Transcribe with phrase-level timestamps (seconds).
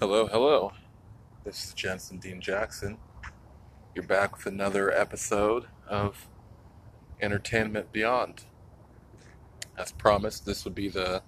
[0.00, 0.72] Hello, hello.
[1.44, 2.96] This is Jensen Dean Jackson.
[3.94, 6.26] You're back with another episode of
[7.20, 8.44] Entertainment Beyond.
[9.76, 11.22] As promised, this would be the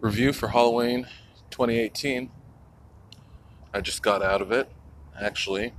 [0.00, 1.06] review for Halloween
[1.50, 2.32] 2018.
[3.72, 4.68] I just got out of it,
[5.16, 5.72] actually.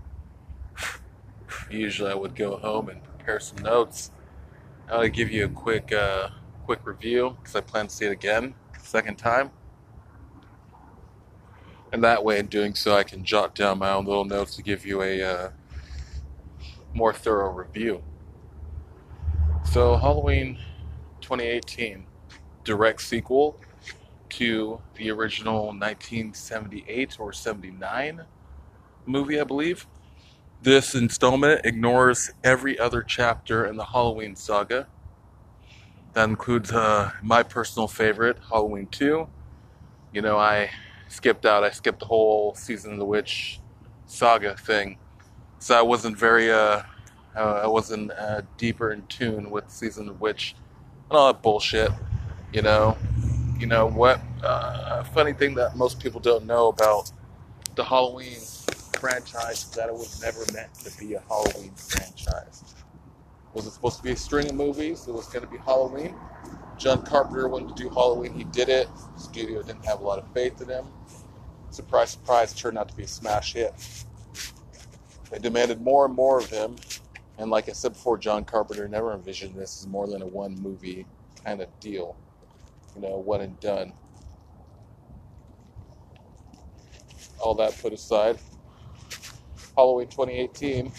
[1.69, 4.11] Usually I would go home and prepare some notes.
[4.89, 6.29] I'll give you a quick, uh,
[6.63, 9.51] quick review because I plan to see it again, second time.
[11.93, 14.63] And that way, in doing so, I can jot down my own little notes to
[14.63, 15.49] give you a uh,
[16.91, 18.01] more thorough review.
[19.71, 20.57] So, Halloween
[21.21, 22.07] 2018,
[22.63, 23.59] direct sequel
[24.29, 28.23] to the original 1978 or 79
[29.05, 29.85] movie, I believe.
[30.63, 34.87] This installment ignores every other chapter in the Halloween saga.
[36.13, 39.27] That includes uh, my personal favorite, Halloween 2.
[40.11, 40.71] You know, I
[41.13, 41.63] skipped out.
[41.63, 43.59] I skipped the whole season of the witch
[44.05, 44.97] saga thing,
[45.59, 46.81] so I wasn't very uh,
[47.35, 50.55] uh I wasn't uh, deeper in tune with season of the witch
[51.09, 51.91] and all that bullshit.
[52.51, 52.97] You know,
[53.59, 54.19] you know what?
[54.43, 57.11] Uh, funny thing that most people don't know about
[57.75, 58.39] the Halloween
[58.99, 62.75] franchise is that it was never meant to be a Halloween franchise.
[63.53, 65.07] Was it supposed to be a string of movies?
[65.07, 66.15] It was going to be Halloween.
[66.83, 68.33] John Carpenter wanted to do Halloween.
[68.33, 68.89] He did it.
[69.15, 70.83] The studio didn't have a lot of faith in him.
[71.69, 73.73] Surprise, surprise, turned out to be a smash hit.
[75.31, 76.75] They demanded more and more of him.
[77.37, 80.55] And like I said before, John Carpenter never envisioned this as more than a one
[80.61, 81.05] movie
[81.45, 82.17] kind of deal.
[82.97, 83.93] You know, one and done.
[87.39, 88.39] All that put aside,
[89.77, 90.91] Halloween 2018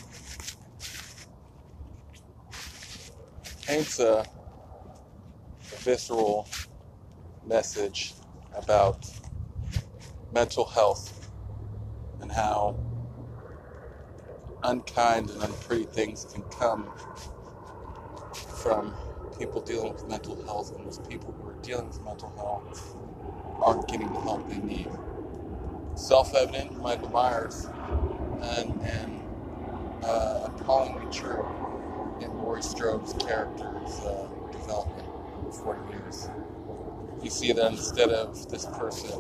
[3.66, 4.24] paints a,
[5.84, 6.48] visceral
[7.46, 8.14] message
[8.56, 9.06] about
[10.32, 11.30] mental health
[12.22, 12.74] and how
[14.62, 16.91] unkind and unpretty things can come
[18.34, 18.94] from
[19.38, 22.97] people dealing with mental health and those people who are dealing with mental health
[23.60, 24.88] aren't getting the help they need.
[25.97, 27.66] Self-evident, Michael Myers,
[28.41, 29.22] and, and
[30.03, 31.47] uh, appallingly true
[32.22, 35.13] in Laurie Strode's character's uh, development
[35.54, 36.28] for 40 years.
[37.22, 39.10] You see that instead of this person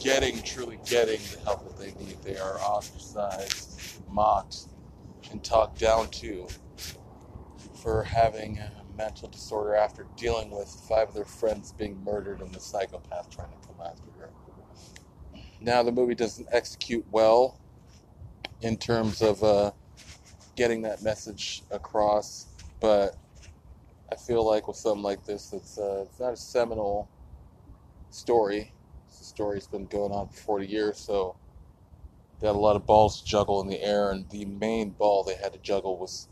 [0.00, 4.56] getting, truly getting the help that they need, they are ostracized, mocked,
[5.30, 6.46] and talked down to
[7.82, 12.52] for having a mental disorder after dealing with five of their friends being murdered and
[12.54, 14.30] the psychopath trying to come after her.
[15.60, 17.58] Now, the movie doesn't execute well
[18.60, 19.72] in terms of uh,
[20.56, 22.46] getting that message across,
[22.80, 23.16] but
[24.26, 27.08] feel like with something like this, it's, uh, it's not a seminal
[28.10, 28.72] story.
[29.18, 31.36] The story that's been going on for 40 years, so
[32.40, 35.24] they had a lot of balls to juggle in the air, and the main ball
[35.24, 36.28] they had to juggle was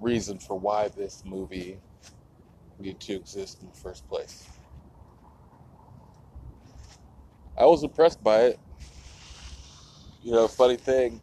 [0.00, 1.80] reason for why this movie
[2.78, 4.48] needed to exist in the first place.
[7.56, 8.60] I was impressed by it.
[10.22, 11.20] You know, funny thing,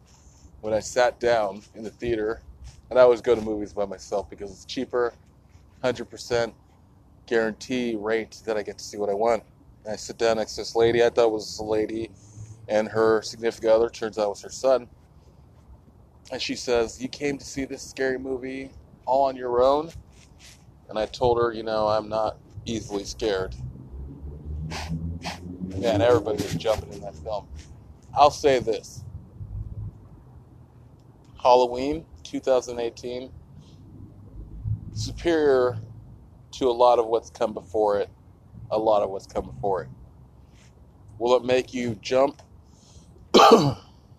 [0.60, 2.42] when I sat down in the theater,
[2.88, 5.14] and I always go to movies by myself because it's cheaper,
[5.82, 6.52] 100%
[7.26, 9.42] guarantee rate that I get to see what I want.
[9.84, 12.10] And I sit down next to this lady, I thought was a lady,
[12.68, 14.88] and her significant other turns out was her son.
[16.30, 18.70] And she says, You came to see this scary movie
[19.06, 19.90] all on your own?
[20.88, 23.54] And I told her, You know, I'm not easily scared.
[25.78, 27.48] Man, everybody was jumping in that film.
[28.16, 29.04] I'll say this
[31.42, 33.30] Halloween 2018,
[34.94, 35.78] superior
[36.52, 38.08] to a lot of what's come before it,
[38.70, 39.88] a lot of what's come before it.
[41.18, 42.42] Will it make you jump,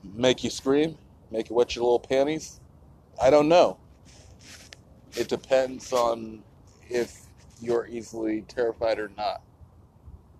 [0.04, 0.98] make you scream,
[1.32, 2.60] make you wet your little panties?
[3.22, 3.78] I don't know.
[5.16, 6.44] It depends on
[6.90, 7.28] if
[7.62, 9.42] you're easily terrified or not.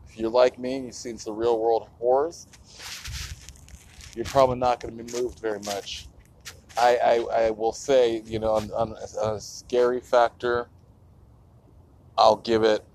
[0.08, 2.48] If you're like me and you've seen some real world horrors,
[4.16, 6.08] you're probably not going to be moved very much.
[6.78, 8.96] I, I, I will say, you know, on, on,
[9.36, 10.70] a scary factor,
[12.18, 12.86] I'll give it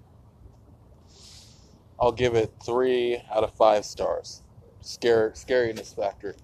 [2.00, 4.42] I'll give it three out of five stars.
[4.80, 6.36] Scare scariness factor.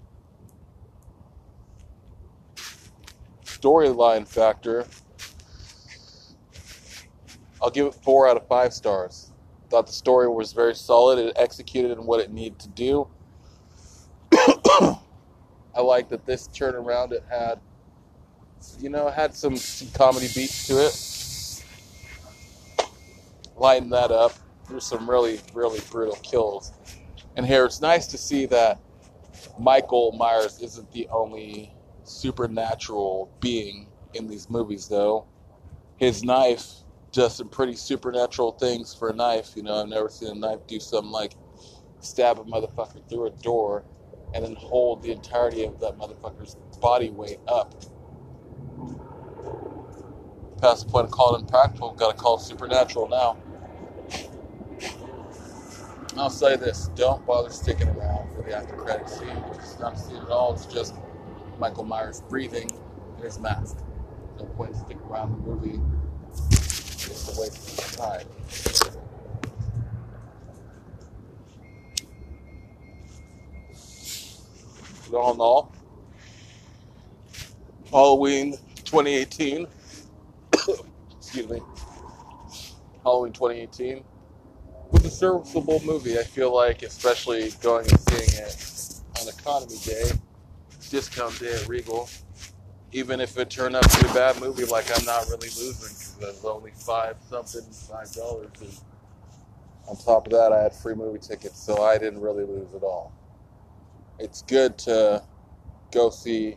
[3.45, 4.85] Storyline factor.
[7.63, 9.33] I'll give it four out of five stars.
[9.71, 11.19] Thought the story was very solid.
[11.19, 13.09] It executed in what it needed to do.
[15.94, 17.61] Like that this turnaround it had,
[18.81, 21.64] you know, had some, some comedy beats to it.
[23.56, 24.32] Lighten that up.
[24.69, 26.73] There's some really, really brutal kills.
[27.37, 28.81] And here it's nice to see that
[29.56, 35.29] Michael Myers isn't the only supernatural being in these movies, though.
[35.96, 36.73] His knife
[37.12, 39.52] does some pretty supernatural things for a knife.
[39.55, 41.35] You know, I've never seen a knife do something like
[42.00, 43.85] stab a motherfucker through a door
[44.35, 47.75] and then hold the entirety of that motherfucker's body weight up.
[50.61, 53.37] Past the point of calling impractical, gotta call supernatural now.
[56.17, 59.29] I'll say this: don't bother sticking around for the after credit scene.
[59.55, 60.55] It's not a scene at all.
[60.55, 60.95] It's just
[61.59, 62.71] Michael Myers breathing
[63.19, 63.79] in his mask.
[64.39, 65.81] No point in sticking around the movie.
[66.51, 68.27] It's a waste of time.
[75.15, 75.73] All in all,
[77.91, 78.53] Halloween
[78.85, 79.67] 2018.
[81.19, 81.61] excuse me.
[83.03, 84.05] Halloween 2018
[84.91, 86.19] was a serviceable movie.
[86.19, 90.11] I feel like, especially going and seeing it on Economy Day,
[90.91, 92.09] discount day at Regal.
[92.93, 95.95] Even if it turned out to be a bad movie, like I'm not really losing
[95.95, 98.51] because it was only five something, five dollars.
[98.61, 98.71] And
[99.89, 102.85] on top of that, I had free movie tickets, so I didn't really lose at
[102.85, 103.13] all.
[104.19, 105.23] It's good to
[105.93, 106.57] go see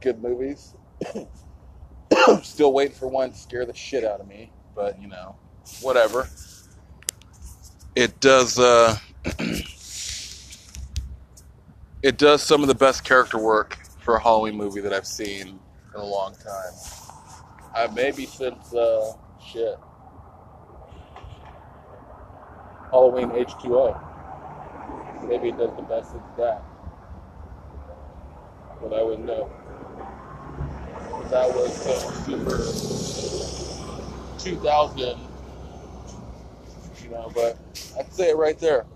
[0.00, 0.74] good movies.
[2.42, 5.36] Still waiting for one to scare the shit out of me, but you know,
[5.80, 6.28] whatever.
[7.94, 8.58] It does.
[8.58, 8.96] Uh,
[12.02, 15.60] it does some of the best character work for a Halloween movie that I've seen
[15.94, 16.72] in a long time.
[17.74, 19.12] Uh, maybe since uh,
[19.52, 19.76] shit
[22.90, 24.09] Halloween H2O.
[25.28, 26.62] Maybe it does the best since that.
[28.80, 29.50] But I wouldn't know.
[31.30, 31.94] That was so
[32.24, 32.56] super
[34.42, 35.18] 2000,
[37.02, 37.58] you know, but
[37.98, 38.86] I'd say it right there.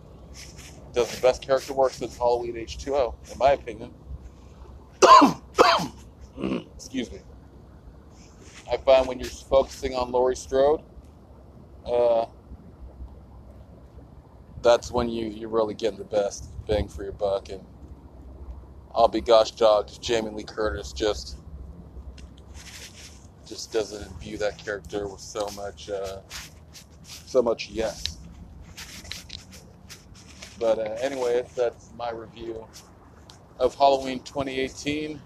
[0.92, 3.92] Does the best character work since Halloween H2O, in my opinion.
[6.76, 7.18] Excuse me.
[8.70, 10.82] I find when you're focusing on Laurie Strode,
[11.86, 12.26] uh,
[14.64, 17.50] that's when you, you're really getting the best bang for your buck.
[17.50, 17.64] And
[18.94, 21.36] I'll be gosh dogged, Jamie Lee Curtis just
[23.46, 26.20] just doesn't imbue that character with so much uh,
[27.04, 28.16] so much yes.
[30.58, 32.66] But uh, anyway, that's my review
[33.58, 35.20] of Halloween 2018.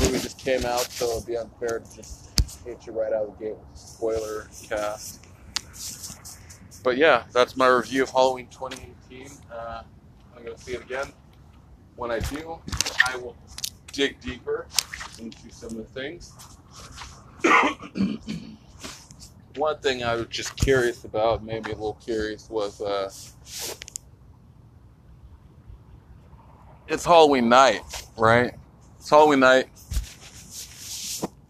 [0.00, 2.30] movie just came out, so it'd be unfair to just
[2.64, 5.26] hit you right out of the gate with a spoiler cast.
[6.82, 9.28] But yeah, that's my review of Halloween 2018.
[9.52, 9.82] Uh,
[10.36, 11.06] I'm going to see it again.
[11.96, 12.58] When I do,
[13.06, 13.36] I will
[13.92, 14.66] dig deeper
[15.18, 16.32] into some of the things.
[19.56, 23.10] One thing I was just curious about, maybe a little curious, was uh,
[26.88, 27.82] it's Halloween night,
[28.16, 28.54] right?
[28.98, 29.68] It's Halloween night.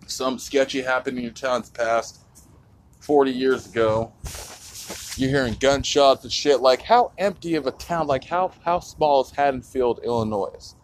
[0.07, 2.21] Some sketchy happened in your town's past
[3.01, 4.13] 40 years ago.
[5.17, 6.61] You're hearing gunshots and shit.
[6.61, 10.75] Like, how empty of a town, like, how, how small is Haddonfield, Illinois?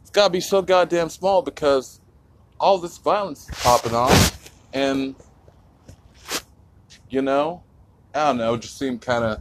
[0.00, 2.00] It's gotta be so goddamn small because
[2.60, 4.50] all this violence is popping off.
[4.72, 5.14] And,
[7.08, 7.62] you know,
[8.14, 9.40] I don't know, it just seemed kind of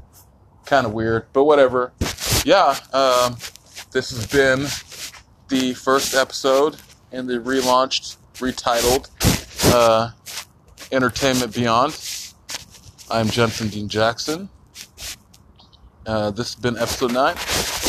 [0.66, 1.94] kind of weird, but whatever.
[2.44, 3.38] Yeah, um,
[3.92, 4.62] this has been
[5.50, 6.78] the first episode
[7.12, 9.10] in the relaunched, retitled
[9.74, 10.12] uh,
[10.92, 11.94] Entertainment Beyond.
[13.10, 14.50] I'm Jensen Dean Jackson.
[16.08, 17.36] Uh, this has been episode 9.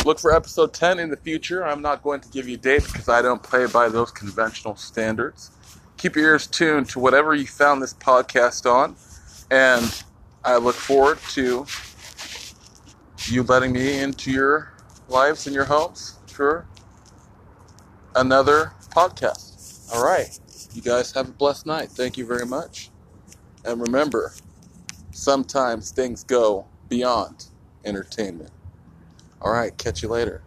[0.05, 1.65] Look for episode 10 in the future.
[1.65, 4.75] I'm not going to give you a date because I don't play by those conventional
[4.75, 5.49] standards.
[5.97, 8.95] Keep your ears tuned to whatever you found this podcast on,
[9.49, 10.03] and
[10.43, 11.65] I look forward to
[13.27, 14.71] you letting me into your
[15.09, 16.67] lives and your homes for
[18.15, 19.91] another podcast.
[19.95, 20.39] All right.
[20.73, 21.89] You guys have a blessed night.
[21.89, 22.91] Thank you very much.
[23.65, 24.33] And remember,
[25.17, 27.47] sometimes things go beyond
[27.85, 28.51] entertainment.
[29.41, 29.77] All right.
[29.77, 30.41] Catch you later.